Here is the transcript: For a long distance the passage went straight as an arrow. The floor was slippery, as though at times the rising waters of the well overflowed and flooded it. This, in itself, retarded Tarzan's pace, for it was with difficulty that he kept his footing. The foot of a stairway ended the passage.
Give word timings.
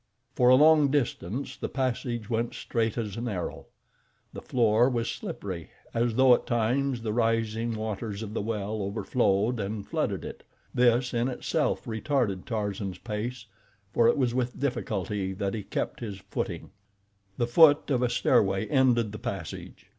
For 0.33 0.49
a 0.49 0.55
long 0.55 0.89
distance 0.89 1.55
the 1.55 1.69
passage 1.69 2.27
went 2.27 2.55
straight 2.55 2.97
as 2.97 3.17
an 3.17 3.27
arrow. 3.27 3.67
The 4.33 4.41
floor 4.41 4.89
was 4.89 5.07
slippery, 5.11 5.69
as 5.93 6.15
though 6.15 6.33
at 6.33 6.47
times 6.47 7.03
the 7.03 7.13
rising 7.13 7.75
waters 7.75 8.23
of 8.23 8.33
the 8.33 8.41
well 8.41 8.81
overflowed 8.81 9.59
and 9.59 9.85
flooded 9.87 10.25
it. 10.25 10.41
This, 10.73 11.13
in 11.13 11.27
itself, 11.27 11.85
retarded 11.85 12.45
Tarzan's 12.45 12.97
pace, 12.97 13.45
for 13.93 14.07
it 14.07 14.17
was 14.17 14.33
with 14.33 14.59
difficulty 14.59 15.33
that 15.33 15.53
he 15.53 15.61
kept 15.61 15.99
his 15.99 16.17
footing. 16.17 16.71
The 17.37 17.45
foot 17.45 17.91
of 17.91 18.01
a 18.01 18.09
stairway 18.09 18.65
ended 18.69 19.11
the 19.11 19.19
passage. 19.19 19.85